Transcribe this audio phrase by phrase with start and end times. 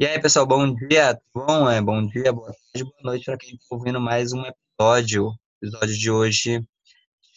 [0.00, 1.68] E aí, pessoal, bom dia, tudo bom?
[1.68, 5.26] É, bom dia, boa tarde, boa noite para quem está ouvindo mais um episódio.
[5.26, 6.56] O episódio de hoje,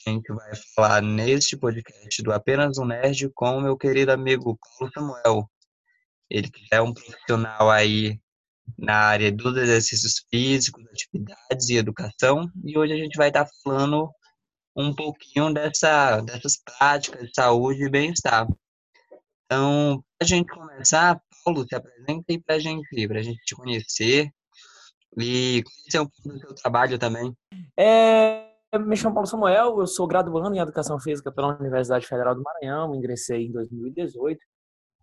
[0.07, 4.57] a gente vai falar neste podcast do Apenas um Nerd com o meu querido amigo
[4.79, 5.51] Paulo Samuel.
[6.29, 8.17] Ele é um profissional aí
[8.77, 13.51] na área dos exercícios físicos, atividades e educação, e hoje a gente vai estar tá
[13.61, 14.09] falando
[14.73, 18.47] um pouquinho dessa, dessas práticas de saúde e bem-estar.
[19.45, 23.43] Então, para a gente começar, Paulo, se apresenta aí para a gente, para a gente
[23.43, 24.29] te conhecer
[25.17, 27.35] e conhecer um pouco do seu trabalho também.
[27.77, 32.41] É, me chamo Paulo Samuel, eu sou graduando em Educação Física pela Universidade Federal do
[32.41, 34.39] Maranhão, ingressei em 2018.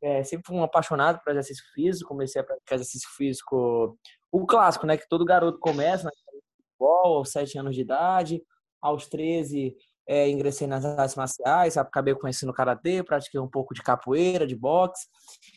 [0.02, 3.98] É, sempre fui um apaixonado por exercício físico, comecei a praticar exercício físico,
[4.32, 6.10] o clássico, né, que todo garoto começa, né,
[6.56, 8.42] futebol, aos 7 anos de idade,
[8.80, 9.76] aos 13
[10.10, 15.06] é, ingressei nas artes marciais, acabei conhecendo karatê, pratiquei um pouco de capoeira, de boxe.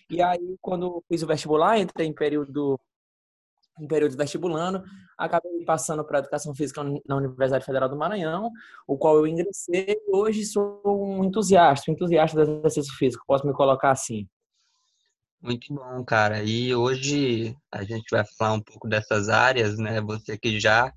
[0.07, 2.79] E aí, quando fiz o vestibular, entrei em período
[3.79, 4.83] em período vestibulando,
[5.17, 8.51] acabei passando para educação física na Universidade Federal do Maranhão,
[8.85, 13.53] o qual eu ingressei hoje sou um entusiasta, um entusiasta do exercício físico, posso me
[13.53, 14.27] colocar assim.
[15.41, 16.43] Muito bom, cara.
[16.43, 19.99] E hoje a gente vai falar um pouco dessas áreas, né?
[20.01, 20.93] Você que já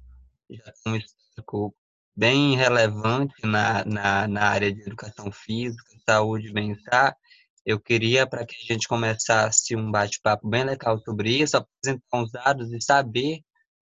[0.51, 1.75] já tem um histórico
[2.17, 7.17] bem relevante na, na, na área de educação física, saúde e bem-estar.
[7.65, 12.31] Eu queria, para que a gente começasse um bate-papo bem legal sobre isso, apresentar uns
[12.31, 13.41] dados e saber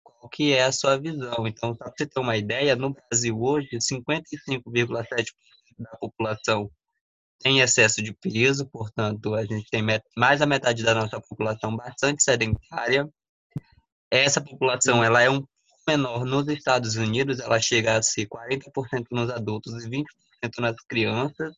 [0.03, 1.47] qual que é a sua visão.
[1.47, 5.25] Então, para você ter uma ideia, no Brasil hoje, 55,7%
[5.79, 6.69] da população
[7.39, 9.83] tem excesso de peso, portanto, a gente tem
[10.15, 13.09] mais da metade da nossa população bastante sedentária.
[14.11, 15.43] Essa população ela é um
[15.91, 20.05] menor nos Estados Unidos, ela chega a ser 40% nos adultos e 20%
[20.59, 21.55] nas crianças.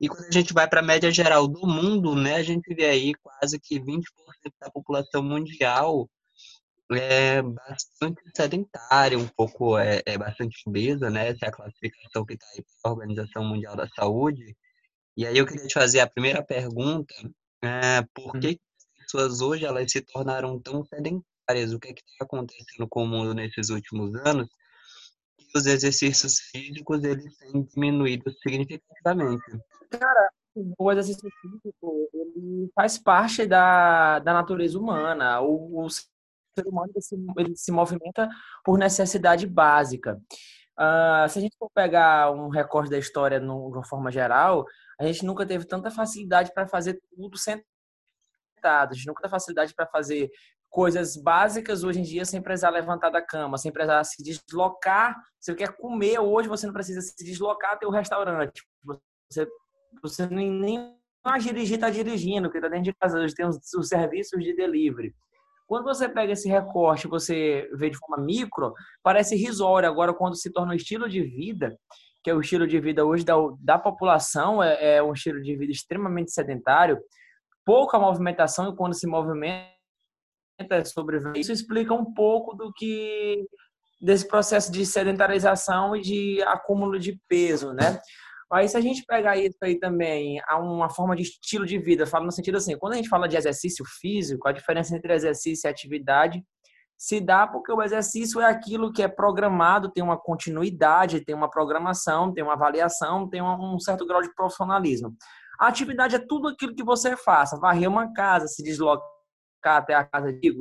[0.00, 2.84] E quando a gente vai para a média geral do mundo, né, a gente vê
[2.84, 4.02] aí quase que 20%
[4.60, 6.08] da população mundial
[6.92, 11.28] é bastante sedentária, um pouco é, é bastante obesa, né?
[11.28, 14.56] Essa é a classificação que está aí para a Organização Mundial da Saúde.
[15.16, 17.14] E aí eu queria te fazer a primeira pergunta,
[17.62, 18.40] é, por hum.
[18.40, 18.58] que
[19.00, 21.37] as pessoas hoje elas se tornaram tão sedentárias?
[21.48, 24.48] Áreas, o que é está acontecendo com o mundo nesses últimos anos,
[25.54, 29.44] os exercícios físicos eles têm diminuído significativamente.
[29.90, 30.30] Cara,
[30.78, 35.40] o exercício físico ele faz parte da, da natureza humana.
[35.40, 38.28] O, o ser humano ele se, ele se movimenta
[38.64, 40.20] por necessidade básica.
[40.78, 44.64] Uh, se a gente for pegar um recorte da história no, de uma forma geral,
[45.00, 47.64] a gente nunca teve tanta facilidade para fazer tudo sentado.
[48.62, 50.30] A gente nunca teve facilidade para fazer
[50.68, 55.16] coisas básicas hoje em dia sem precisar levantar da cama, sem precisar se deslocar.
[55.40, 58.62] Se você quer comer hoje, você não precisa se deslocar até o restaurante.
[59.30, 59.46] Você,
[60.02, 63.18] você nem, nem mais dirigir está dirigindo, porque está dentro de casa.
[63.18, 65.14] Hoje tem os, os serviços de delivery.
[65.66, 69.88] Quando você pega esse recorte, você vê de forma micro, parece risório.
[69.88, 71.78] Agora, quando se torna um estilo de vida,
[72.24, 75.54] que é o estilo de vida hoje da, da população, é, é um estilo de
[75.56, 76.98] vida extremamente sedentário,
[77.66, 79.77] pouca movimentação e quando se movimenta
[80.84, 81.36] sobreviver.
[81.36, 83.44] Isso explica um pouco do que
[84.00, 87.98] desse processo de sedentarização e de acúmulo de peso, né?
[88.50, 92.06] Aí se a gente pegar isso aí também a uma forma de estilo de vida,
[92.06, 95.68] fala no sentido assim, quando a gente fala de exercício físico, a diferença entre exercício
[95.68, 96.42] e atividade
[96.96, 101.48] se dá porque o exercício é aquilo que é programado, tem uma continuidade, tem uma
[101.48, 105.14] programação, tem uma avaliação, tem um certo grau de profissionalismo.
[105.60, 109.06] A atividade é tudo aquilo que você faça, varrer uma casa, se deslocar
[109.62, 110.52] até a casa de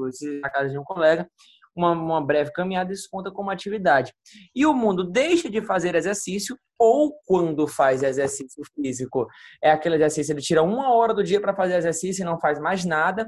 [0.44, 1.28] a casa de um colega,
[1.75, 4.12] uma, uma breve caminhada, isso conta como atividade.
[4.56, 9.28] E o mundo deixa de fazer exercício, ou quando faz exercício físico,
[9.62, 12.59] é aquele exercício, ele tira uma hora do dia para fazer exercício e não faz
[12.59, 13.28] mais nada,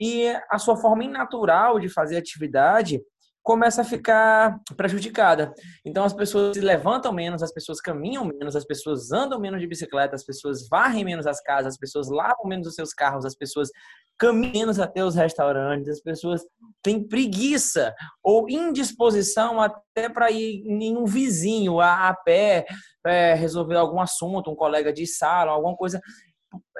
[0.00, 3.00] e a sua forma natural de fazer atividade
[3.48, 5.54] começa a ficar prejudicada.
[5.82, 9.66] Então as pessoas se levantam menos, as pessoas caminham menos, as pessoas andam menos de
[9.66, 13.34] bicicleta, as pessoas varrem menos as casas, as pessoas lavam menos os seus carros, as
[13.34, 13.70] pessoas
[14.18, 16.42] caminham menos até os restaurantes, as pessoas
[16.82, 22.66] têm preguiça ou indisposição até para ir em um vizinho a, a pé
[23.06, 25.98] é, resolver algum assunto, um colega de sala, alguma coisa.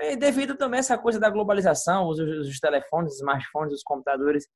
[0.01, 4.47] E devido também a essa coisa da globalização, os, os telefones, os smartphones, os computadores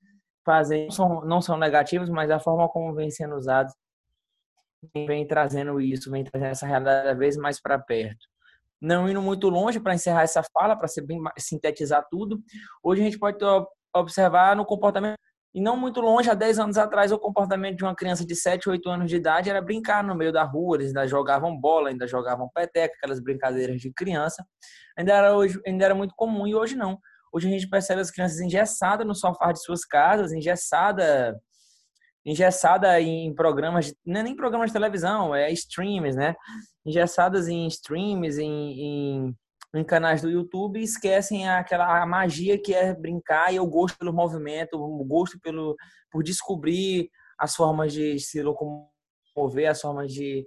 [0.45, 3.75] fazem, são, não são negativos, mas a forma como vem sendo usados
[4.95, 8.27] vem trazendo isso, vem trazendo essa realidade cada vez mais para perto.
[8.81, 10.89] Não indo muito longe para encerrar essa fala, para
[11.39, 12.43] sintetizar tudo,
[12.83, 13.39] hoje a gente pode
[13.95, 15.17] observar no comportamento
[15.55, 18.71] e não muito longe, há 10 anos atrás, o comportamento de uma criança de 7,
[18.71, 22.07] 8 anos de idade era brincar no meio da rua, eles ainda jogavam bola, ainda
[22.09, 24.47] jogavam peteca, aquelas brincadeiras de criança.
[24.97, 26.99] Ainda era, hoje, ainda era muito comum e hoje não.
[27.33, 31.41] Hoje a gente percebe as crianças engessadas no sofá de suas casas, engessada
[32.25, 36.37] engessada em programas, não é nem programas de televisão, é streams, né?
[36.87, 39.37] Engessadas em streams, em, em,
[39.75, 43.99] em canais do YouTube e esquecem aquela a magia que é brincar e o gosto
[43.99, 45.75] pelo movimento, o gosto pelo
[46.13, 50.47] por descobrir as formas de se locomover, as formas de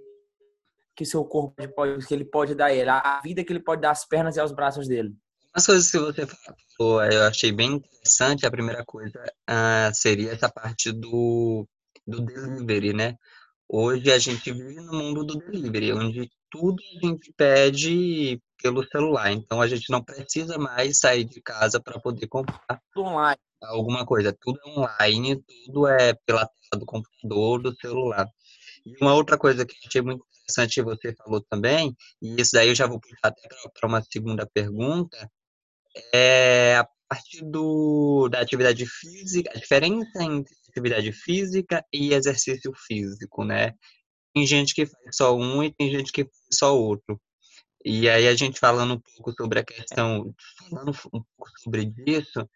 [0.96, 3.90] que seu corpo pode, que ele pode dar ele, a vida que ele pode dar
[3.90, 5.14] às pernas e aos braços dele.
[5.56, 8.44] As coisas que você falou, eu achei bem interessante.
[8.44, 9.18] A primeira coisa
[9.48, 11.66] uh, seria essa parte do,
[12.06, 13.16] do delivery, né?
[13.66, 19.32] Hoje a gente vive no mundo do delivery, onde tudo a gente pede pelo celular.
[19.32, 23.40] Então a gente não precisa mais sair de casa para poder comprar online.
[23.62, 24.36] alguma coisa.
[24.38, 28.28] Tudo é online, tudo é pela tela do computador, do celular.
[28.84, 32.74] E uma outra coisa que achei muito interessante você falou também, e isso daí eu
[32.74, 35.30] já vou puxar até para uma segunda pergunta,
[36.12, 43.44] é a parte do, da atividade física, a diferença entre atividade física e exercício físico,
[43.44, 43.74] né?
[44.34, 47.20] Tem gente que faz só um e tem gente que faz só outro.
[47.84, 50.34] E aí a gente falando um pouco sobre a questão,
[50.68, 52.48] falando um pouco sobre isso,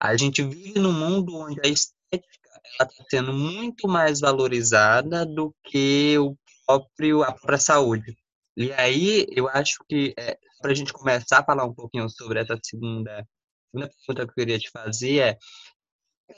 [0.00, 6.18] a gente vive num mundo onde a estética está sendo muito mais valorizada do que
[6.18, 8.16] o próprio a própria saúde.
[8.56, 12.40] E aí eu acho que é, para a gente começar a falar um pouquinho sobre
[12.40, 13.26] essa segunda,
[13.70, 15.38] segunda pergunta que eu queria te fazer é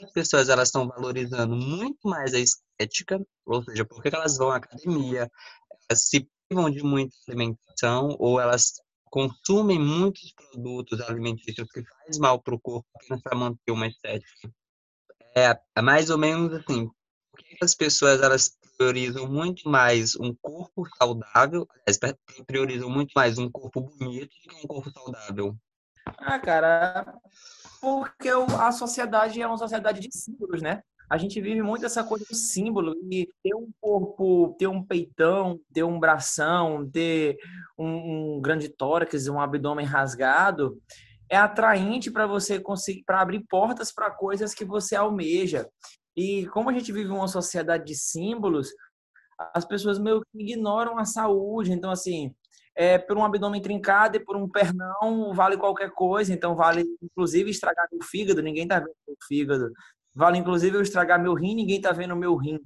[0.01, 4.57] as pessoas elas estão valorizando muito mais a estética, ou seja, porque elas vão à
[4.57, 5.31] academia,
[5.89, 8.73] elas se privam de muita alimentação ou elas
[9.05, 12.87] consumem muitos produtos alimentícios que faz mal para o corpo
[13.23, 14.51] para manter uma estética.
[15.35, 16.89] É, é mais ou menos assim,
[17.31, 21.67] porque as pessoas elas priorizam muito mais um corpo saudável,
[22.45, 25.57] priorizam muito mais um corpo bonito do que um corpo saudável.
[26.19, 27.19] Ah, cara,
[27.81, 30.81] porque a sociedade é uma sociedade de símbolos, né?
[31.09, 35.59] A gente vive muito essa coisa do símbolo e ter um corpo, ter um peitão,
[35.73, 37.37] ter um bração, ter
[37.77, 40.77] um, um grande tórax, um abdômen rasgado,
[41.29, 45.69] é atraente para você conseguir, para abrir portas para coisas que você almeja.
[46.17, 48.73] E como a gente vive uma sociedade de símbolos,
[49.53, 51.71] as pessoas meio que ignoram a saúde.
[51.71, 52.33] Então, assim,
[52.75, 56.33] é, por um abdômen trincado e por um pernão vale qualquer coisa.
[56.33, 59.71] Então, vale, inclusive, estragar meu fígado, ninguém tá vendo meu fígado.
[60.15, 62.59] Vale, inclusive, eu estragar meu rim, ninguém tá vendo meu rim.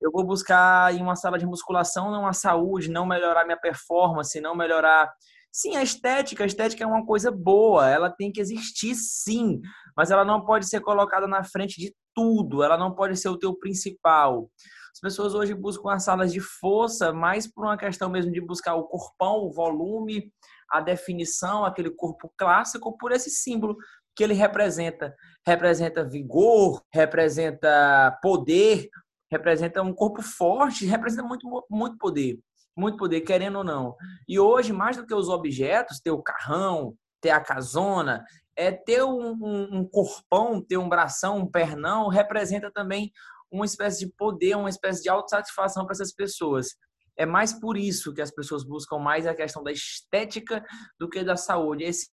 [0.00, 4.38] Eu vou buscar em uma sala de musculação não a saúde, não melhorar minha performance,
[4.40, 5.10] não melhorar
[5.50, 9.60] Sim, a estética, a estética é uma coisa boa, ela tem que existir sim,
[9.96, 13.38] mas ela não pode ser colocada na frente de tudo, ela não pode ser o
[13.38, 14.50] teu principal.
[14.92, 18.74] As pessoas hoje buscam as salas de força mais por uma questão mesmo de buscar
[18.74, 20.32] o corpão, o volume,
[20.70, 23.76] a definição, aquele corpo clássico, por esse símbolo
[24.14, 25.14] que ele representa.
[25.46, 28.88] Representa vigor, representa poder,
[29.30, 32.38] representa um corpo forte, representa muito, muito poder
[32.78, 33.96] muito poder, querendo ou não.
[34.28, 38.24] E hoje, mais do que os objetos, ter o carrão, ter a casona,
[38.56, 43.10] é ter um, um, corpão, ter um bração, um pernão, representa também
[43.50, 46.68] uma espécie de poder, uma espécie de autossatisfação para essas pessoas.
[47.16, 50.64] É mais por isso que as pessoas buscam mais a questão da estética
[51.00, 51.82] do que da saúde.
[51.82, 52.08] Esse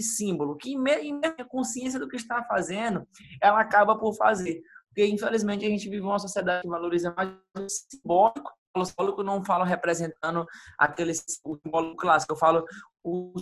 [0.00, 3.06] símbolo, que em minha consciência do que está fazendo,
[3.42, 4.62] ela acaba por fazer.
[4.88, 8.50] Porque, infelizmente, a gente vive uma sociedade que valoriza mais o simbólico
[8.84, 10.46] simbólico não falo representando
[10.78, 12.64] aquele simbólico clássico, eu falo
[13.04, 13.32] o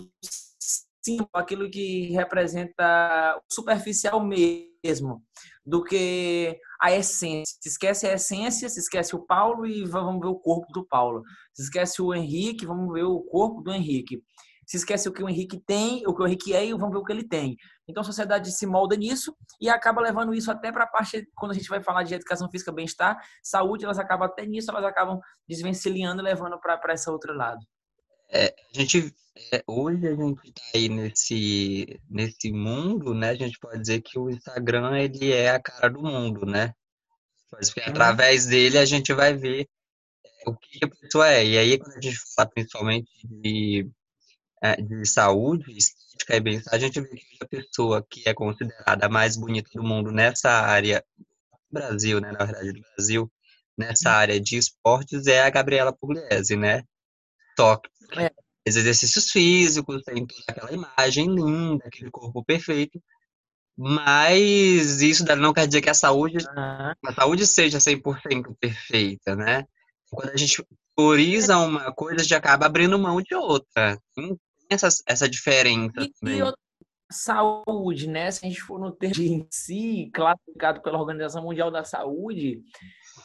[1.03, 5.23] símbolo, aquilo que representa o superficial mesmo,
[5.65, 7.55] do que a essência.
[7.61, 11.23] Se esquece a essência, se esquece o Paulo e vamos ver o corpo do Paulo.
[11.53, 14.23] Se esquece o Henrique, vamos ver o corpo do Henrique
[14.65, 16.97] se esquece o que o Henrique tem, o que o Henrique é e vamos ver
[16.97, 17.57] o que ele tem.
[17.87, 21.51] Então a sociedade se molda nisso e acaba levando isso até para a parte, quando
[21.51, 25.19] a gente vai falar de educação física, bem-estar, saúde, elas acabam até nisso, elas acabam
[25.47, 27.65] desvencilhando e levando para esse outro lado.
[28.29, 29.13] É, a gente,
[29.53, 33.29] é, hoje a gente está aí nesse, nesse mundo, né?
[33.29, 36.73] A gente pode dizer que o Instagram ele é a cara do mundo, né?
[37.49, 37.87] Porque uhum.
[37.87, 39.67] através dele a gente vai ver
[40.25, 41.45] é, o que a pessoa é.
[41.45, 43.89] E aí, quando a gente fala principalmente de
[44.73, 49.09] de saúde, estética e bem-estar, a gente vê que a pessoa que é considerada a
[49.09, 51.03] mais bonita do mundo nessa área,
[51.71, 53.31] Brasil, né, na verdade, do Brasil,
[53.77, 54.15] nessa uhum.
[54.15, 56.83] área de esportes é a Gabriela Pugliese, né?
[57.57, 58.31] Só que é.
[58.65, 63.01] exercícios físicos, tem toda aquela imagem linda, aquele corpo perfeito,
[63.77, 69.65] mas isso não quer dizer que a saúde, a saúde seja 100% perfeita, né?
[70.09, 73.99] Quando a gente prioriza uma coisa, a gente acaba abrindo mão de outra
[74.69, 76.53] essa, essa diferença e, e,
[77.11, 78.31] saúde, né?
[78.31, 82.61] Se a gente for no termo em si, classificado pela Organização Mundial da Saúde,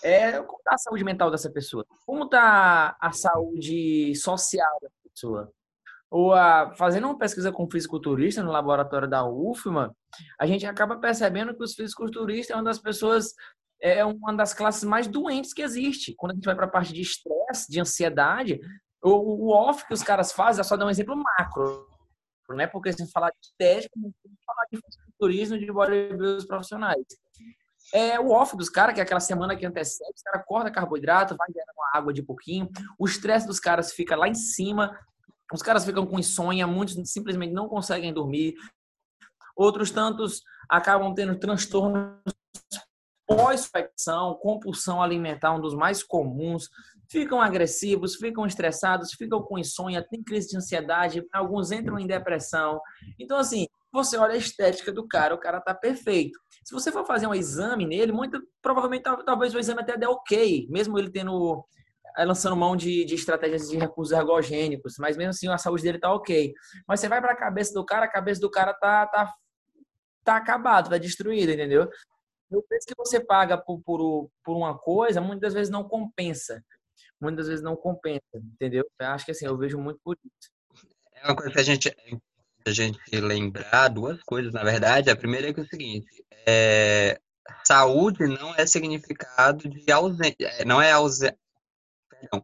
[0.03, 1.85] é como está a saúde mental dessa pessoa?
[2.07, 5.53] Como está a saúde social da pessoa?
[6.11, 9.95] Ou a, fazendo uma pesquisa com fisiculturista no laboratório da UFMA,
[10.39, 13.33] a gente acaba percebendo que os fisiculturistas é uma das pessoas
[13.83, 16.15] é uma das classes mais doentes que existe.
[16.15, 18.61] Quando a gente vai para a parte de estresse, de ansiedade,
[19.03, 21.87] o, o off que os caras fazem, é só dar um exemplo macro,
[22.51, 22.67] né?
[22.67, 23.81] Porque se falar de tem
[24.47, 27.05] falar de fisiculturismo de bodybuilders profissionais.
[27.93, 31.37] É o off dos caras, que é aquela semana que antecede, os caras cortam carboidrato,
[31.37, 34.97] vai ganhando água de pouquinho, o estresse dos caras fica lá em cima,
[35.53, 38.55] os caras ficam com insônia, muitos simplesmente não conseguem dormir,
[39.57, 42.21] outros tantos acabam tendo transtornos
[43.27, 46.69] pós-infecção, compulsão alimentar, um dos mais comuns,
[47.11, 52.81] ficam agressivos, ficam estressados, ficam com insônia, tem crise de ansiedade, alguns entram em depressão.
[53.19, 56.39] Então, assim, você olha a estética do cara, o cara tá perfeito.
[56.65, 60.69] Se você for fazer um exame nele, muito provavelmente talvez o exame até dê ok,
[60.71, 61.65] mesmo ele tendo
[62.17, 65.99] eh, lançando mão de, de estratégias de recursos ergogênicos, mas mesmo assim a saúde dele
[65.99, 66.53] tá ok.
[66.87, 69.35] Mas você vai para a cabeça do cara, a cabeça do cara tá tá
[70.23, 71.89] tá acabado, tá destruída, entendeu?
[72.53, 76.63] o preço que você paga por, por, por uma coisa, muitas vezes não compensa.
[77.21, 78.85] Muitas vezes não compensa, entendeu?
[78.99, 80.51] Eu acho que assim, eu vejo muito por isso.
[81.15, 81.97] É uma coisa que a gente,
[82.67, 85.11] a gente lembrar, duas coisas, na verdade.
[85.11, 87.21] A primeira é que é o seguinte, é,
[87.65, 91.39] saúde não é significado de ausência, é, não é ausência,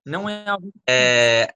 [0.04, 0.44] não é,
[0.88, 1.54] é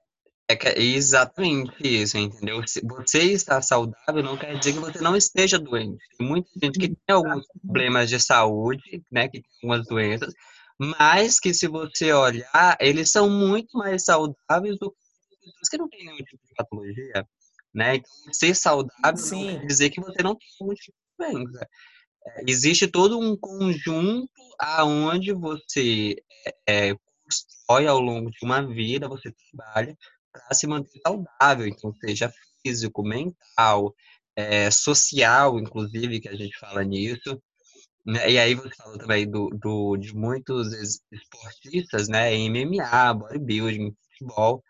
[0.51, 2.65] é, é exatamente isso, entendeu?
[2.67, 6.03] Se você está saudável não quer dizer que você não esteja doente.
[6.17, 10.33] Tem muita gente que tem alguns problemas de saúde, né, que tem algumas doenças,
[10.81, 15.87] mas que se você olhar, eles são muito mais saudáveis do que pessoas que não
[15.87, 17.27] têm nenhum tipo de patologia,
[17.71, 17.95] né?
[17.97, 19.45] Então, ser saudável Sim.
[19.45, 21.67] não quer dizer que você não tem nenhum tipo de doença.
[22.25, 26.15] É, existe todo um conjunto aonde você
[26.67, 29.95] é, é constrói ao longo de uma vida, você trabalha
[30.31, 32.33] para se manter saudável, então seja
[32.63, 33.93] físico, mental,
[34.35, 37.39] é, social, inclusive, que a gente fala nisso.
[38.05, 38.31] Né?
[38.31, 42.31] E aí você falou também do, do, de muitos esportistas, né?
[42.35, 44.63] MMA, bodybuilding, futebol.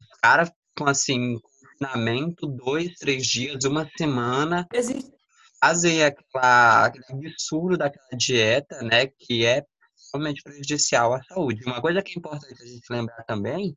[0.00, 4.66] Os caras com assim, confinamento, dois, três dias, uma semana.
[4.72, 5.12] Existe.
[5.60, 9.06] Fazem aquela, aquele absurdo daquela dieta, né?
[9.06, 9.64] Que é
[10.12, 11.64] realmente prejudicial à saúde.
[11.64, 13.76] Uma coisa que é importante a gente lembrar também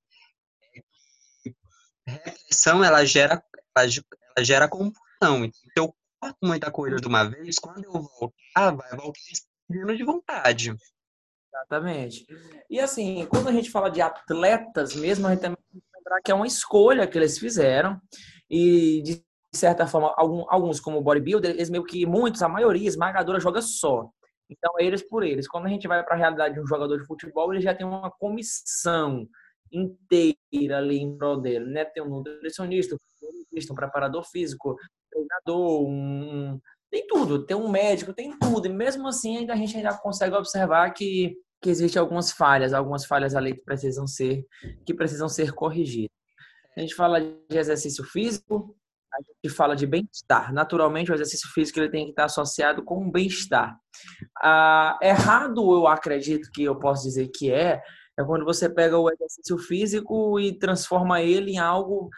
[2.08, 3.44] repressão ela gera,
[3.75, 3.88] ela,
[4.36, 5.46] ela gera compulsão.
[5.72, 10.75] Então, se corto muita coisa de uma vez, quando eu voltar, vai voltar de vontade.
[11.50, 12.25] Exatamente.
[12.70, 16.22] E assim, quando a gente fala de atletas mesmo, a gente também tem que lembrar
[16.22, 18.00] que é uma escolha que eles fizeram.
[18.50, 23.62] E de certa forma, alguns como bodybuilder, eles meio que muitos, a maioria esmagadora joga
[23.62, 24.10] só.
[24.50, 25.48] Então, é eles por eles.
[25.48, 27.86] Quando a gente vai para a realidade de um jogador de futebol, ele já tem
[27.86, 29.27] uma comissão
[29.72, 31.86] inteira ali em prol dele, né?
[31.86, 34.75] Tem um nutricionista, um preparador físico,
[35.15, 36.60] treinador, um...
[36.91, 38.67] tem tudo, tem um médico, tem tudo.
[38.67, 43.05] E mesmo assim, ainda a gente ainda consegue observar que que existem algumas falhas, algumas
[43.05, 44.45] falhas ali que precisam ser
[44.86, 46.15] que precisam ser corrigidas.
[46.77, 48.75] A gente fala de exercício físico,
[49.12, 50.53] a gente fala de bem-estar.
[50.53, 53.75] Naturalmente, o exercício físico ele tem que estar associado com bem-estar.
[54.43, 57.81] Ah, errado, eu acredito que eu posso dizer que é,
[58.19, 62.10] é quando você pega o exercício físico e transforma ele em algo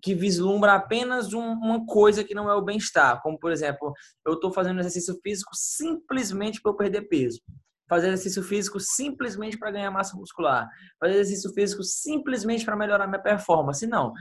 [0.00, 3.20] que vislumbra apenas um, uma coisa que não é o bem-estar.
[3.22, 3.92] Como, por exemplo,
[4.26, 7.40] eu estou fazendo exercício físico simplesmente para eu perder peso.
[7.88, 10.68] Fazer exercício físico simplesmente para ganhar massa muscular.
[10.98, 13.86] Fazer exercício físico simplesmente para melhorar minha performance.
[13.86, 14.12] Não.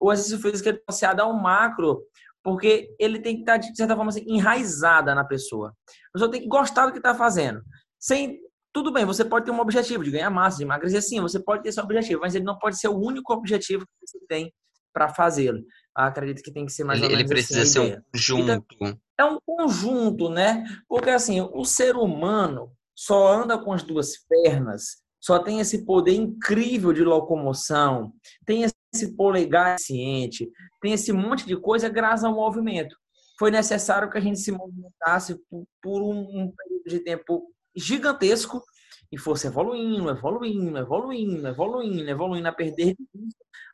[0.00, 2.02] O exercício físico é associado ao macro,
[2.42, 5.74] porque ele tem que estar, de certa forma, assim, enraizada na pessoa.
[6.08, 7.60] A pessoa tem que gostar do que está fazendo.
[7.98, 8.40] Sem
[8.72, 11.62] tudo bem, você pode ter um objetivo de ganhar massa, de emagrecer, sim, você pode
[11.62, 14.52] ter esse objetivo, mas ele não pode ser o único objetivo que você tem
[14.92, 15.62] para fazê-lo.
[15.94, 18.76] Acredito que tem que ser mais ele, ou menos Ele precisa assim ser um conjunto.
[18.80, 20.64] Então, é um conjunto, né?
[20.88, 26.14] Porque assim, o ser humano só anda com as duas pernas, só tem esse poder
[26.14, 28.12] incrível de locomoção,
[28.46, 32.96] tem esse polegar ciente, tem esse monte de coisa graças ao movimento.
[33.38, 38.62] Foi necessário que a gente se movimentasse por, por um, um período de tempo gigantesco
[39.12, 42.96] e fosse evoluindo, evoluindo, evoluindo, evoluindo, evoluindo a perder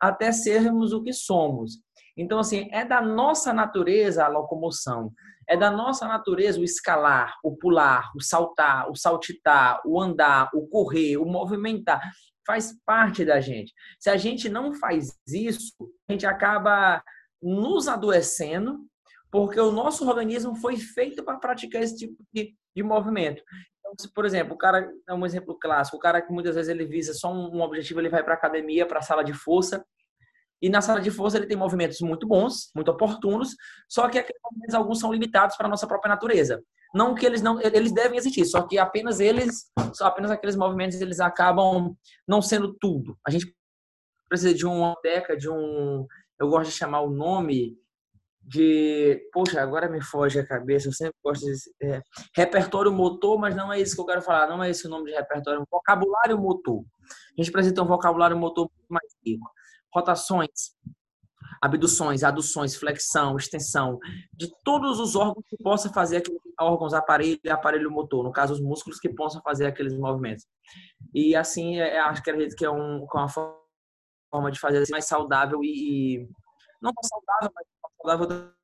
[0.00, 1.80] até sermos o que somos.
[2.16, 5.12] Então, assim, é da nossa natureza a locomoção,
[5.48, 10.66] é da nossa natureza o escalar, o pular, o saltar, o saltitar, o andar, o
[10.66, 12.00] correr, o movimentar.
[12.46, 13.72] Faz parte da gente.
[13.98, 15.72] Se a gente não faz isso,
[16.08, 17.02] a gente acaba
[17.42, 18.86] nos adoecendo
[19.30, 23.42] porque o nosso organismo foi feito para praticar esse tipo de, de movimento.
[24.14, 27.14] Por exemplo, o cara, é um exemplo clássico, o cara que muitas vezes ele visa
[27.14, 29.84] só um, objetivo, ele vai para academia, para a sala de força,
[30.60, 33.54] e na sala de força ele tem movimentos muito bons, muito oportunos,
[33.88, 34.24] só que
[34.74, 36.62] alguns são limitados para a nossa própria natureza.
[36.94, 41.20] Não que eles não, eles devem existir, só que apenas eles, apenas aqueles movimentos eles
[41.20, 41.94] acabam
[42.26, 43.18] não sendo tudo.
[43.26, 43.54] A gente
[44.28, 46.06] precisa de uma teca, de um,
[46.38, 47.76] eu gosto de chamar o nome
[48.46, 52.00] de, poxa, agora me foge a cabeça, eu sempre gosto de é,
[52.34, 55.10] repertório motor, mas não é isso que eu quero falar, não é esse o nome
[55.10, 56.84] de repertório, vocabulário motor.
[57.36, 59.50] A gente precisa ter um vocabulário motor mais rico
[59.96, 60.50] rotações,
[61.62, 63.98] abduções, aduções, flexão, extensão,
[64.34, 68.52] de todos os órgãos que possa fazer aqueles órgãos, aparelho e aparelho motor, no caso,
[68.52, 70.46] os músculos que possam fazer aqueles movimentos.
[71.14, 74.92] E assim, é, é acho que que é, um, é uma forma de fazer assim,
[74.92, 76.28] mais saudável e, e
[76.82, 77.66] não saudável, mas
[78.06, 78.54] saudável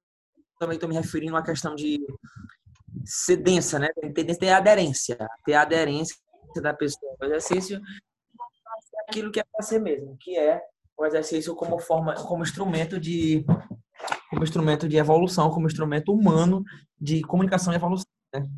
[0.59, 1.99] também estou me referindo à questão de
[3.05, 3.89] ser densa, né?
[4.15, 6.17] Ter, ter aderência, ter aderência
[6.63, 7.81] da pessoa ao exercício,
[9.09, 10.63] aquilo que é para ser mesmo, que é
[10.97, 13.45] o exercício como forma, como instrumento de
[14.31, 16.63] como instrumento de evolução, como instrumento humano
[17.01, 18.07] de comunicação e evolução.
[18.35, 18.49] Né?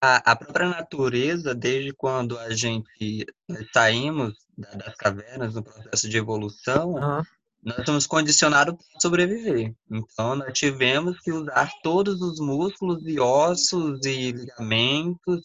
[0.00, 3.26] A, a, própria natureza, desde quando a gente
[3.72, 7.22] saímos das cavernas no processo de evolução, uhum.
[7.64, 9.74] Nós somos condicionados para sobreviver.
[9.90, 15.42] Então, nós tivemos que usar todos os músculos e ossos e ligamentos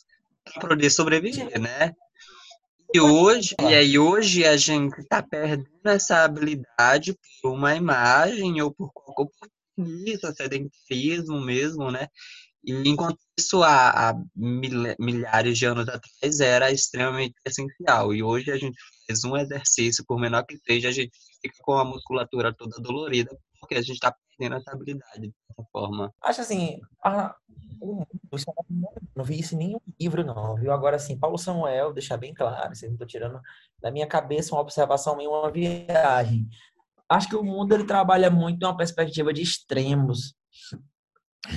[0.54, 1.94] para poder sobreviver, né?
[2.94, 8.72] E hoje, e aí hoje a gente está perdendo essa habilidade por uma imagem ou
[8.74, 9.48] por qualquer
[9.78, 12.08] isso, sedentarismo mesmo, né?
[12.64, 18.14] E enquanto isso há, há, milhares de anos atrás era extremamente essencial.
[18.14, 18.78] E hoje a gente
[19.24, 23.76] um exercício, por menor que seja, a gente fica com a musculatura toda dolorida, porque
[23.76, 26.14] a gente está perdendo essa habilidade dessa forma.
[26.24, 27.36] Acho assim, a,
[29.16, 30.72] não vi isso em nenhum livro, não, viu?
[30.72, 33.40] Agora, assim, Paulo Samuel, deixar bem claro, vocês não estou tirando
[33.82, 36.48] da minha cabeça uma observação, uma viagem.
[37.08, 40.36] Acho que o mundo ele trabalha muito numa perspectiva de extremos.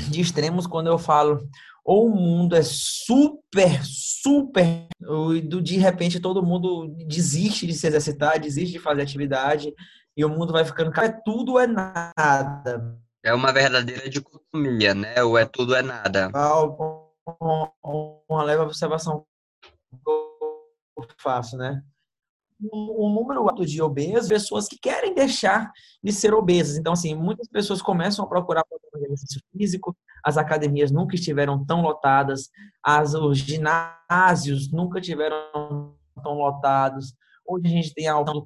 [0.08, 1.46] De extremos, quando eu falo,
[1.84, 4.86] ou o mundo é super, super,
[5.44, 9.72] de repente todo mundo desiste de se exercitar, desiste de fazer atividade,
[10.16, 15.22] e o mundo vai ficando, é tudo é nada é uma verdadeira dicotomia, né?
[15.22, 16.30] Ou é tudo é nada.
[18.28, 19.24] Uma leve observação
[19.90, 20.10] que
[20.98, 21.82] eu faço, né?
[22.70, 25.72] O número alto de obesos, pessoas que querem deixar
[26.03, 26.77] de ser obesas.
[26.77, 31.83] Então, assim, muitas pessoas começam a procurar de exercício físico, as academias nunca estiveram tão
[31.83, 32.51] lotadas,
[32.83, 37.14] as, os ginásios nunca tiveram tão lotados.
[37.44, 38.44] Hoje a gente tem a opção do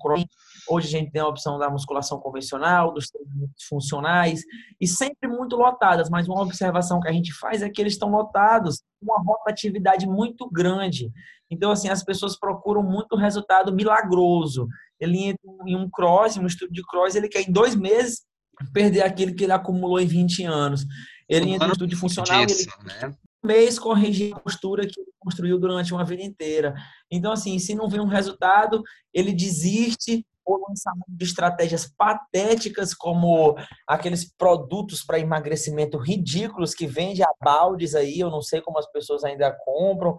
[0.69, 4.41] hoje a gente tem a opção da musculação convencional, dos treinamentos funcionais,
[4.81, 8.11] e sempre muito lotadas, mas uma observação que a gente faz é que eles estão
[8.11, 11.13] lotados, uma rotatividade muito grande.
[11.51, 14.69] Então, assim, as pessoas procuram muito resultado milagroso.
[14.99, 18.25] Ele entra em um cross, um estudo de cross, ele quer em dois meses
[18.73, 20.87] perder aquilo que ele acumulou em 20 anos.
[21.29, 23.15] Ele entra no estudo funcional, disso, ele né?
[23.45, 26.75] mês corrigir a postura que ele construiu durante uma vida inteira.
[27.11, 28.83] Então, assim, se não vem um resultado,
[29.13, 33.57] ele desiste ou lançamento de estratégias patéticas como
[33.87, 38.91] aqueles produtos para emagrecimento ridículos que vende a baldes aí, eu não sei como as
[38.93, 40.17] pessoas ainda compram,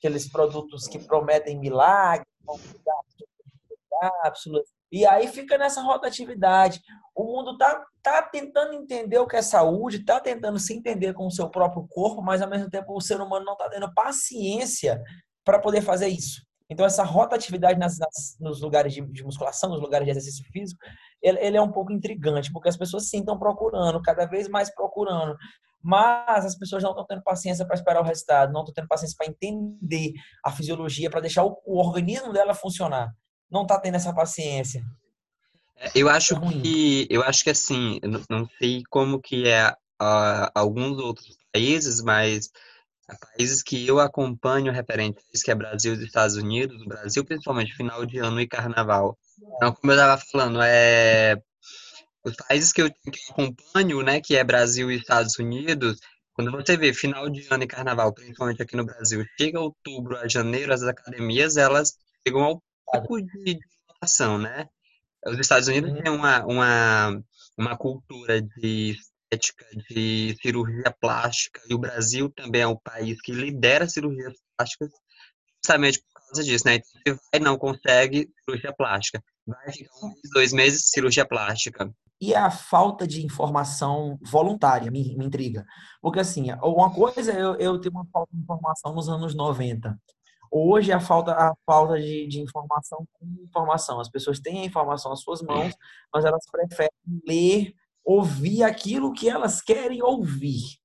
[0.00, 2.26] aqueles produtos que prometem milagres,
[4.00, 6.80] cápsulas, e aí fica nessa rotatividade.
[7.14, 11.26] O mundo tá, tá tentando entender o que é saúde, tá tentando se entender com
[11.26, 15.00] o seu próprio corpo, mas ao mesmo tempo o ser humano não está tendo paciência
[15.44, 16.42] para poder fazer isso.
[16.68, 20.80] Então, essa rotatividade nas, nas, nos lugares de, de, musculação, nos lugares de exercício físico,
[21.20, 24.72] ele, ele, é um pouco intrigante, porque as pessoas sim estão procurando, cada vez mais
[24.72, 25.36] procurando.
[25.82, 29.16] Mas as pessoas não estão tendo paciência para esperar o resultado, não estão tendo paciência
[29.16, 30.12] para entender
[30.44, 33.14] a fisiologia, para deixar o, o organismo dela funcionar
[33.50, 34.84] não está tendo essa paciência.
[35.76, 40.50] É, eu acho é que eu acho que assim, não sei como que é uh,
[40.54, 42.50] alguns outros países, mas
[43.32, 48.18] países que eu acompanho referentes, que é Brasil e Estados Unidos, Brasil principalmente final de
[48.18, 49.18] ano e carnaval.
[49.56, 51.36] Então, como eu estava falando, é
[52.24, 56.00] os países que eu, que eu acompanho, né, que é Brasil e Estados Unidos,
[56.34, 60.28] quando você vê final de ano e carnaval, principalmente aqui no Brasil, chega outubro a
[60.28, 63.58] janeiro, as academias elas chegam ao tipo de
[64.00, 64.68] ação, né?
[65.26, 66.02] Os Estados Unidos uhum.
[66.02, 67.22] têm uma, uma,
[67.58, 68.96] uma cultura de
[69.30, 74.90] estética, de cirurgia plástica, e o Brasil também é o país que lidera cirurgias plásticas
[75.62, 76.76] justamente por causa disso, né?
[76.76, 81.92] Então, você vai não consegue cirurgia plástica, vai ficar um dois meses cirurgia plástica.
[82.20, 85.64] E a falta de informação voluntária me, me intriga.
[86.02, 89.98] Porque, assim, uma coisa é eu, eu ter uma falta de informação nos anos 90.
[90.52, 93.06] Hoje, a falta, a falta de, de informação
[93.42, 94.00] informação.
[94.00, 95.72] As pessoas têm a informação às suas mãos,
[96.12, 96.90] mas elas preferem
[97.26, 100.80] ler, ouvir aquilo que elas querem ouvir.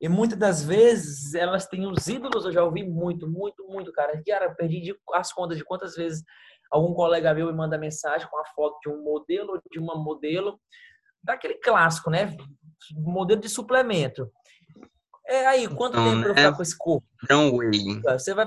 [0.00, 4.20] E muitas das vezes elas têm os ídolos, eu já ouvi muito, muito, muito, cara.
[4.26, 6.24] Cara, perdi as contas de quantas vezes
[6.74, 9.94] algum colega meu me manda mensagem com a foto de um modelo ou de uma
[9.94, 10.60] modelo,
[11.22, 12.36] daquele clássico, né?
[12.92, 14.28] Modelo de suplemento.
[15.26, 16.28] É aí, quanto então, tempo né?
[16.30, 17.06] eu ficar com esse corpo?
[17.30, 17.52] Não,
[18.02, 18.46] Você vai,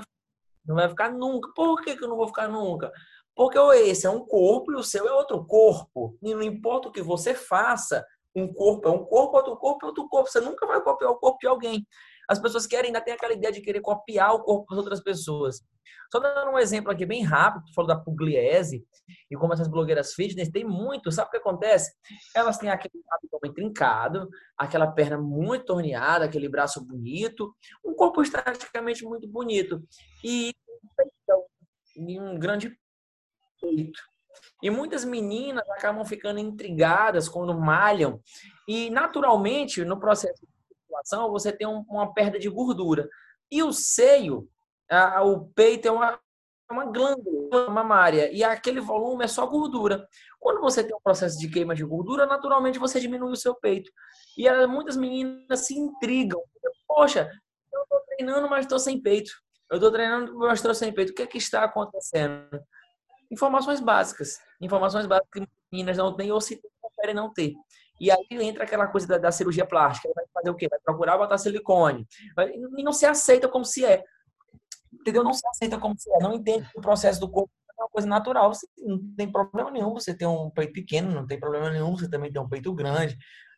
[0.64, 1.50] não vai ficar nunca.
[1.54, 2.92] Por que, que eu não vou ficar nunca?
[3.34, 6.16] Porque esse é um corpo e o seu é outro corpo.
[6.22, 8.04] E não importa o que você faça,
[8.36, 10.30] um corpo é um corpo, outro corpo é outro corpo.
[10.30, 11.86] Você nunca vai copiar o corpo de alguém.
[12.28, 15.62] As pessoas querem, ainda tem aquela ideia de querer copiar o corpo das outras pessoas.
[16.10, 18.86] Só dando um exemplo aqui bem rápido, tu falou da Pugliese
[19.30, 21.12] e como essas blogueiras fitness tem muito.
[21.12, 21.92] Sabe o que acontece?
[22.34, 29.04] Elas têm aquele abdômen trincado, aquela perna muito torneada, aquele braço bonito, um corpo esteticamente
[29.04, 29.82] muito bonito
[30.24, 30.54] e
[31.98, 32.76] um grande
[33.60, 34.00] peito.
[34.62, 38.20] E muitas meninas acabam ficando intrigadas quando malham
[38.66, 43.08] e naturalmente no processo de musculação você tem uma perda de gordura.
[43.50, 44.48] E o seio
[44.90, 46.18] a, o peito é uma,
[46.70, 50.06] uma glândula mamária e aquele volume é só gordura.
[50.38, 53.90] Quando você tem um processo de queima de gordura, naturalmente você diminui o seu peito.
[54.36, 56.42] E muitas meninas se intrigam.
[56.86, 57.30] Poxa,
[57.72, 59.30] eu estou treinando, mas estou sem peito.
[59.70, 61.12] Eu estou treinando, mas estou sem peito.
[61.12, 62.48] O que é que está acontecendo?
[63.30, 64.38] Informações básicas.
[64.60, 67.54] Informações básicas que meninas não têm ou se preferem não ter.
[68.00, 70.10] E aí entra aquela coisa da, da cirurgia plástica.
[70.14, 70.68] Vai fazer o quê?
[70.68, 72.06] Vai procurar botar silicone.
[72.54, 74.04] e não se aceita como se é
[75.08, 75.24] entendeu?
[75.24, 77.88] Não se aceita como se é, não entende que o processo do corpo é uma
[77.88, 78.52] coisa natural.
[78.52, 82.08] Você não tem problema nenhum você ter um peito pequeno, não tem problema nenhum você
[82.08, 83.16] também ter um peito grande,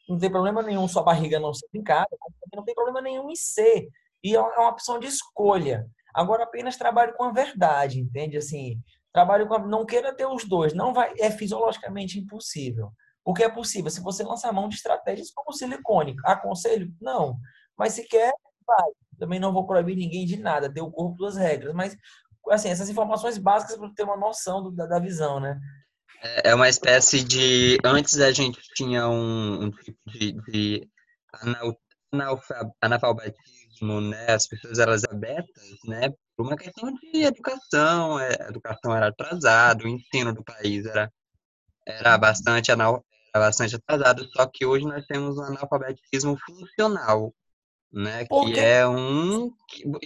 [0.09, 2.09] não tem problema nenhum sua barriga não ser trincada,
[2.55, 3.89] não tem problema nenhum em ser.
[4.23, 5.87] E é uma opção de escolha.
[6.15, 8.37] Agora apenas trabalhe com a verdade, entende?
[8.37, 8.81] Assim,
[9.13, 9.59] trabalhe com a...
[9.59, 12.93] não queira ter os dois, não vai é fisiologicamente impossível.
[13.25, 16.17] Porque é possível se você lançar mão de estratégias como o silicone.
[16.25, 16.93] Aconselho?
[17.01, 17.39] Não.
[17.77, 18.33] Mas se quer,
[18.76, 21.94] vai também não vou proibir ninguém de nada, ter o corpo das regras, mas
[22.48, 25.61] assim, essas informações básicas para ter uma noção do, da, da, visão, né?
[26.22, 27.78] É, é uma espécie de.
[27.85, 30.88] Antes a gente tinha um, um tipo de, de
[32.83, 34.33] analfabetismo, né?
[34.33, 36.09] As pessoas eram abertas, né?
[36.35, 41.12] Por uma questão de educação, é, a educação era atrasada, o ensino do país era,
[41.87, 43.04] era bastante anal,
[43.35, 47.35] era bastante atrasado, só que hoje nós temos um analfabetismo funcional,
[47.92, 48.24] né?
[48.26, 48.55] Porque...
[48.55, 49.53] Que é um.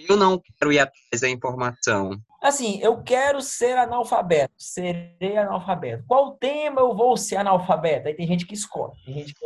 [0.09, 2.19] Eu não quero ir atrás da informação.
[2.41, 6.05] Assim, eu quero ser analfabeto, serei analfabeto.
[6.07, 8.09] Qual tema eu vou ser analfabeto?
[8.09, 9.41] Aí tem gente que escolhe, tem gente que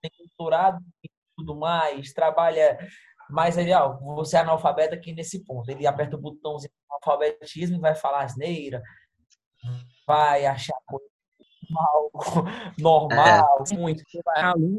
[0.00, 2.78] tem doutorado e tudo mais, trabalha
[3.28, 5.70] mais ali, ó, vou ser analfabeto aqui nesse ponto.
[5.70, 8.82] Ele aperta o botãozinho do alfabetismo e vai falar asneira,
[10.06, 10.76] vai achar
[11.70, 12.10] normal,
[12.78, 13.74] normal, é.
[13.74, 14.02] muito.
[14.24, 14.78] Vai aluno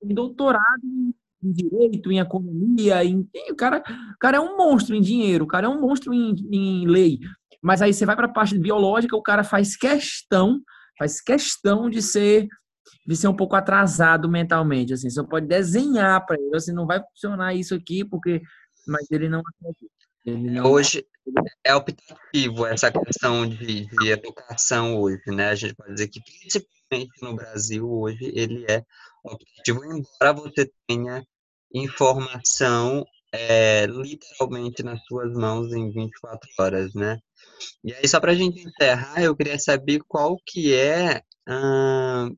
[0.00, 3.82] tem doutorado em em direito, em economia, em, o cara,
[4.14, 7.18] o cara é um monstro em dinheiro, o cara é um monstro em, em lei.
[7.62, 10.60] Mas aí você vai para a parte biológica, o cara faz questão,
[10.98, 12.48] faz questão de ser
[13.06, 17.02] de ser um pouco atrasado mentalmente, assim, você pode desenhar para ele, assim, não vai
[17.02, 18.42] funcionar isso aqui porque
[18.86, 19.42] mas ele não,
[20.24, 20.70] ele não...
[20.70, 21.04] Hoje
[21.64, 25.50] é optativo essa questão de, de educação hoje, né?
[25.50, 28.84] A gente pode dizer que principalmente no Brasil hoje ele é
[29.24, 31.24] optativo, embora você tenha
[31.72, 37.18] informação é, literalmente nas suas mãos em 24 horas, né?
[37.84, 42.36] E aí, só para a gente encerrar, eu queria saber qual que é, hum,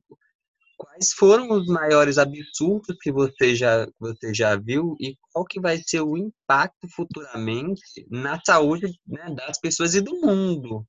[0.83, 5.77] quais foram os maiores absurdos que você já, você já viu e qual que vai
[5.77, 10.85] ser o impacto futuramente na saúde né, das pessoas e do mundo.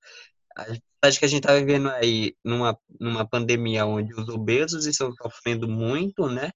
[1.03, 5.69] Acho que a gente está vivendo aí numa, numa pandemia onde os obesos estão sofrendo
[5.69, 6.51] muito, né?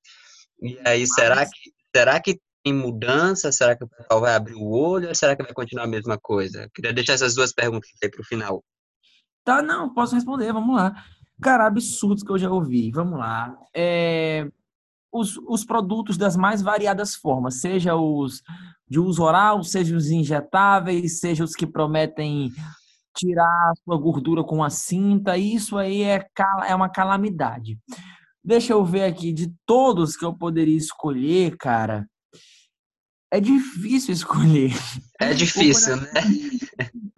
[0.60, 1.14] E aí, Mas...
[1.14, 3.52] será que será que tem mudança?
[3.52, 6.18] Será que o pessoal vai abrir o olho ou será que vai continuar a mesma
[6.18, 6.68] coisa?
[6.74, 8.64] Queria deixar essas duas perguntas aí para o final.
[9.44, 10.92] Tá, não, posso responder, vamos lá.
[11.40, 13.56] Cara, absurdos que eu já ouvi, vamos lá.
[13.74, 14.48] É,
[15.12, 18.42] os, os produtos das mais variadas formas, seja os
[18.88, 22.50] de uso oral, seja os injetáveis, seja os que prometem
[23.14, 26.26] tirar a sua gordura com a cinta, isso aí é,
[26.66, 27.78] é uma calamidade.
[28.42, 32.08] Deixa eu ver aqui, de todos que eu poderia escolher, cara,
[33.30, 34.72] é difícil escolher.
[35.20, 36.10] É difícil, né?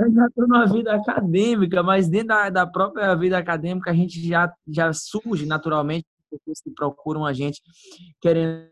[0.00, 4.26] É já estou na vida acadêmica, mas dentro da, da, própria vida acadêmica a gente
[4.26, 7.60] já, já surge naturalmente pessoas que procuram a gente
[8.18, 8.70] querendo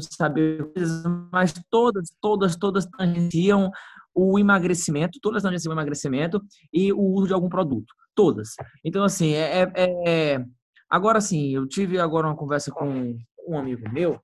[0.00, 3.70] saber coisas, mas todas, todas, todas tangenciam
[4.12, 6.42] o emagrecimento, todas tangenciam o emagrecimento
[6.72, 8.48] e o uso de algum produto, todas.
[8.84, 9.72] Então, assim, é, é,
[10.34, 10.44] é...
[10.90, 13.16] agora sim, eu tive agora uma conversa com
[13.46, 14.20] um amigo meu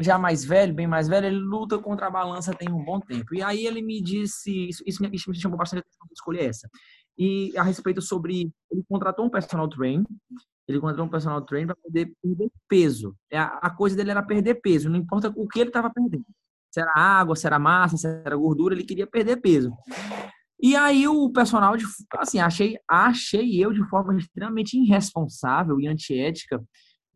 [0.00, 3.34] já mais velho, bem mais velho, ele luta contra a balança tem um bom tempo.
[3.34, 6.68] E aí ele me disse, isso, isso, me, chamou bastante atenção escolher essa.
[7.18, 10.06] E a respeito sobre, ele contratou um personal trainer,
[10.68, 13.16] ele contratou um personal trainer para poder perder peso.
[13.30, 16.26] É, a, a coisa dele era perder peso, não importa o que ele estava perdendo.
[16.70, 19.72] Se era água, se era massa, se era gordura, ele queria perder peso.
[20.60, 21.84] E aí o personal, de,
[22.18, 26.62] assim, achei, achei eu de forma extremamente irresponsável e antiética,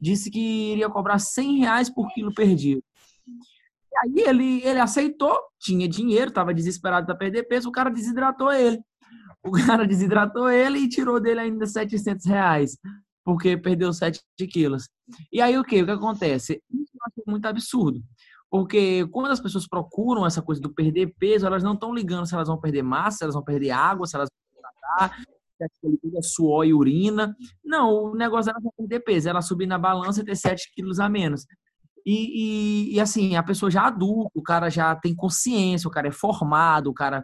[0.01, 2.83] disse que iria cobrar 100 reais por quilo perdido.
[3.93, 8.53] E aí ele, ele aceitou, tinha dinheiro, estava desesperado para perder peso, o cara desidratou
[8.53, 8.81] ele.
[9.43, 12.79] O cara desidratou ele e tirou dele ainda 700 reais,
[13.25, 14.89] porque perdeu 7 quilos.
[15.33, 15.83] E aí o que?
[15.83, 16.63] O que acontece?
[16.71, 18.01] Isso eu acho muito absurdo.
[18.51, 22.35] Porque quando as pessoas procuram essa coisa do perder peso, elas não estão ligando se
[22.35, 25.25] elas vão perder massa, se elas vão perder água, se elas vão tratar,
[25.65, 27.37] aquele é suor e urina.
[27.65, 31.09] Não, o negócio era perder peso, ela subir na balança e ter 7 quilos a
[31.09, 31.45] menos.
[32.05, 36.09] E, e, e, assim, a pessoa já adulta, o cara já tem consciência, o cara
[36.09, 37.23] é formado, o cara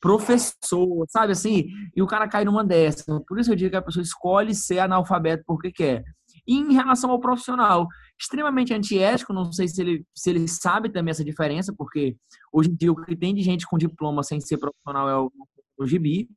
[0.00, 1.66] professor, sabe assim?
[1.94, 3.04] E o cara cai numa dessa.
[3.26, 6.04] Por isso eu digo que a pessoa escolhe ser analfabeto porque quer.
[6.46, 7.86] E em relação ao profissional,
[8.18, 12.16] extremamente antiético, não sei se ele, se ele sabe também essa diferença, porque
[12.52, 15.30] hoje em dia o que tem de gente com diploma sem ser profissional é o,
[15.78, 16.28] o gibi,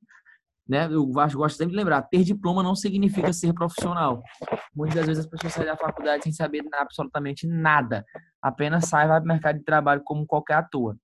[0.67, 0.85] né?
[0.85, 4.21] Eu gosto sempre de lembrar, ter diploma não significa ser profissional.
[4.75, 8.05] Muitas vezes as pessoas saem da faculdade sem saber absolutamente nada.
[8.41, 10.95] Apenas sai vai para o mercado de trabalho como qualquer ator.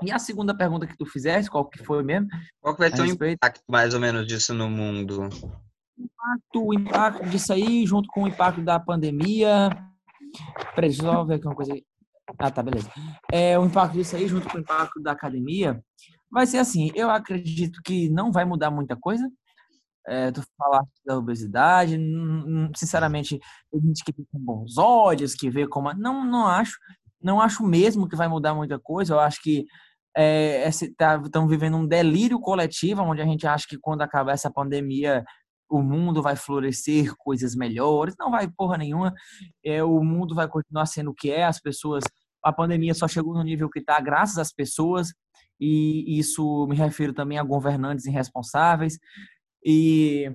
[0.00, 2.28] E a segunda pergunta que tu fizeste, qual que foi mesmo?
[2.60, 5.28] Qual que vai ser o impacto mais ou menos disso no mundo?
[5.96, 9.68] O impacto, o impacto disso aí, junto com o impacto da pandemia.
[10.74, 11.84] Peraí, deixa eu ver aqui uma coisa aí.
[12.38, 12.90] Ah, tá, beleza.
[13.30, 15.82] É, o impacto disso aí, junto com o impacto da academia,
[16.32, 19.28] Vai ser assim, eu acredito que não vai mudar muita coisa.
[20.06, 21.96] É, tu falaste da obesidade,
[22.76, 23.38] sinceramente,
[23.70, 25.92] tem gente que com bons olhos, que vê como.
[25.94, 26.76] Não, não acho.
[27.22, 29.14] Não acho mesmo que vai mudar muita coisa.
[29.14, 29.64] Eu acho que
[30.16, 31.16] é, tá,
[31.46, 35.24] vivendo um delírio coletivo, onde a gente acha que quando acabar essa pandemia
[35.72, 38.14] o mundo vai florescer coisas melhores.
[38.18, 39.14] Não vai porra nenhuma.
[39.64, 41.44] É, o mundo vai continuar sendo o que é.
[41.44, 42.04] As pessoas.
[42.42, 45.12] A pandemia só chegou no nível que está, graças às pessoas
[45.60, 48.98] e isso me refiro também a governantes irresponsáveis.
[49.64, 50.28] E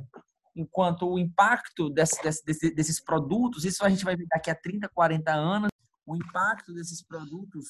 [0.56, 4.88] enquanto o impacto desse, desse, desses produtos, isso a gente vai ver daqui a 30,
[4.90, 5.70] 40 anos,
[6.06, 7.66] o impacto desses produtos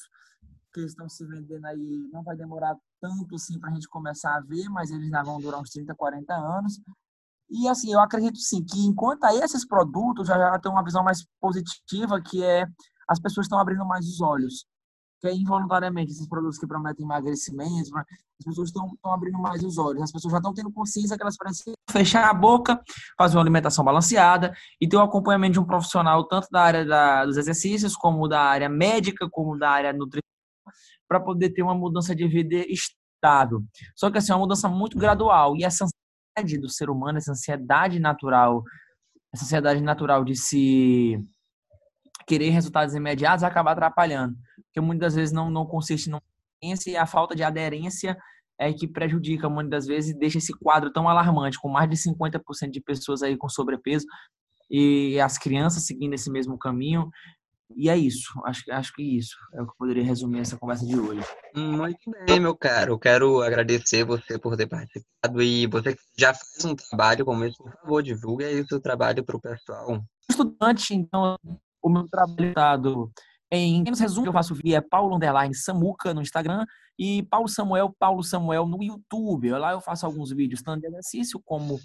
[0.72, 4.40] que estão se vendendo aí não vai demorar tanto assim para a gente começar a
[4.40, 6.80] ver, mas eles já vão durar uns 30, 40 anos.
[7.50, 11.02] E assim, eu acredito sim que enquanto a esses produtos já, já tem uma visão
[11.02, 12.66] mais positiva, que é
[13.08, 14.66] as pessoas estão abrindo mais os olhos
[15.20, 20.02] que é involuntariamente esses produtos que prometem emagrecimento, as pessoas estão, abrindo mais os olhos,
[20.02, 22.80] as pessoas já estão tendo consciência que elas precisam fechar a boca,
[23.16, 27.26] fazer uma alimentação balanceada e ter o acompanhamento de um profissional tanto da área da,
[27.26, 30.22] dos exercícios, como da área médica, como da área nutricional,
[31.08, 33.64] para poder ter uma mudança de vida estável.
[33.96, 37.32] Só que assim, é uma mudança muito gradual e essa ansiedade do ser humano, essa
[37.32, 38.62] ansiedade natural,
[39.34, 41.18] essa ansiedade natural de se
[42.28, 44.36] querer resultados imediatos vai acabar atrapalhando
[44.72, 46.20] que muitas vezes não, não consiste na
[46.60, 48.16] aderência e a falta de aderência
[48.58, 51.96] é que prejudica muitas das vezes e deixa esse quadro tão alarmante, com mais de
[51.96, 54.06] 50% de pessoas aí com sobrepeso
[54.70, 57.08] e as crianças seguindo esse mesmo caminho.
[57.76, 60.86] E é isso, acho, acho que isso é o que eu poderia resumir essa conversa
[60.86, 61.20] de hoje.
[61.54, 62.94] Muito bem, meu caro.
[62.94, 67.58] Eu quero agradecer você por ter participado e você já faz um trabalho como esse,
[67.58, 70.02] por favor, divulgue aí o seu trabalho para o pessoal.
[70.30, 71.36] Estudante, então,
[71.82, 73.12] o meu trabalho do
[73.50, 76.66] em menos resumo, eu faço via Paulo Underline Samuca no Instagram
[76.98, 79.50] e Paulo Samuel, Paulo Samuel no YouTube.
[79.52, 81.80] Lá eu faço alguns vídeos tanto de exercício como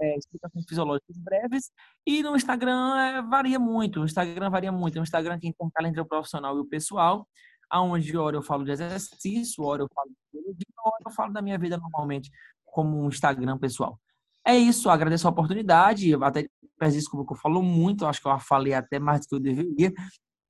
[0.00, 1.70] é, explicações fisiológicas breves.
[2.04, 4.00] E no Instagram é, varia muito.
[4.00, 4.98] O Instagram varia muito.
[4.98, 7.26] O Instagram que intercala entre o profissional e o pessoal,
[7.70, 11.40] aonde hora eu falo de exercício, hora eu falo de biologia, hora eu falo da
[11.40, 12.30] minha vida normalmente
[12.64, 13.98] como um Instagram pessoal.
[14.44, 16.14] É isso, agradeço a oportunidade.
[16.14, 19.34] Até peço desculpa que eu falo muito, acho que eu falei até mais do que
[19.34, 19.92] eu deveria.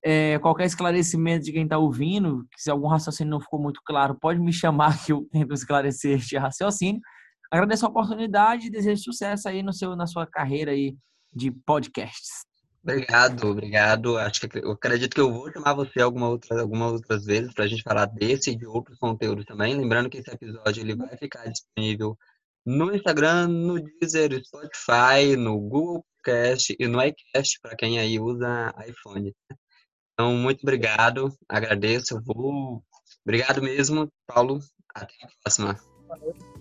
[0.05, 4.39] É, qualquer esclarecimento de quem está ouvindo, se algum raciocínio não ficou muito claro, pode
[4.39, 7.01] me chamar que eu tento esclarecer este raciocínio.
[7.51, 10.97] Agradeço a oportunidade e desejo sucesso aí no seu, na sua carreira aí
[11.33, 12.47] de podcasts.
[12.83, 14.17] Obrigado, obrigado.
[14.17, 17.65] Acho que eu acredito que eu vou chamar você alguma outra, algumas outras vezes para
[17.65, 19.77] a gente falar desse e de outros conteúdos também.
[19.77, 22.17] Lembrando que esse episódio ele vai ficar disponível
[22.65, 28.75] no Instagram, no Deezer, Spotify, no Google Podcast e no iCast para quem aí usa
[28.85, 29.33] iPhone.
[30.13, 32.21] Então, muito obrigado, agradeço.
[32.25, 32.83] Vou...
[33.25, 34.59] Obrigado mesmo, Paulo.
[34.93, 35.81] Até a próxima.
[36.09, 36.56] Valeu.